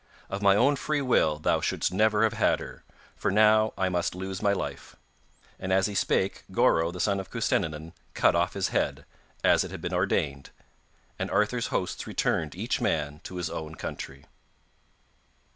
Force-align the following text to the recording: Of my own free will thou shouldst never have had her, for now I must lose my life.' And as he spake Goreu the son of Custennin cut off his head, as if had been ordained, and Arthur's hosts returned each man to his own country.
Of 0.31 0.41
my 0.41 0.55
own 0.55 0.77
free 0.77 1.01
will 1.01 1.37
thou 1.37 1.61
shouldst 1.61 1.93
never 1.93 2.23
have 2.23 2.33
had 2.33 2.59
her, 2.59 2.83
for 3.15 3.29
now 3.29 3.71
I 3.77 3.87
must 3.87 4.15
lose 4.15 4.41
my 4.41 4.51
life.' 4.51 4.95
And 5.59 5.71
as 5.71 5.85
he 5.85 5.93
spake 5.93 6.41
Goreu 6.51 6.91
the 6.91 6.99
son 6.99 7.19
of 7.19 7.29
Custennin 7.29 7.93
cut 8.15 8.33
off 8.35 8.53
his 8.55 8.69
head, 8.69 9.05
as 9.43 9.63
if 9.63 9.69
had 9.69 9.79
been 9.79 9.93
ordained, 9.93 10.49
and 11.19 11.29
Arthur's 11.29 11.67
hosts 11.67 12.07
returned 12.07 12.55
each 12.55 12.81
man 12.81 13.21
to 13.25 13.35
his 13.35 13.51
own 13.51 13.75
country. 13.75 14.25